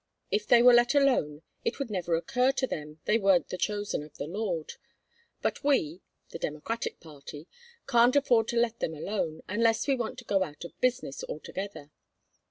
If 0.31 0.47
they 0.47 0.63
were 0.63 0.73
let 0.73 0.95
alone 0.95 1.43
it 1.63 1.77
would 1.77 1.91
never 1.91 2.15
occur 2.15 2.51
to 2.53 2.65
them 2.65 2.99
they 3.05 3.19
weren't 3.19 3.49
the 3.49 3.55
chosen 3.59 4.01
of 4.01 4.17
the 4.17 4.25
Lord; 4.25 4.73
but 5.43 5.63
we 5.63 6.01
the 6.31 6.39
Democratic 6.39 6.99
party 6.99 7.47
can't 7.87 8.15
afford 8.15 8.47
to 8.47 8.59
let 8.59 8.79
them 8.79 8.95
alone, 8.95 9.41
unless 9.47 9.87
we 9.87 9.95
want 9.95 10.17
to 10.17 10.25
go 10.25 10.41
out 10.41 10.63
of 10.65 10.81
business 10.81 11.23
altogether. 11.29 11.91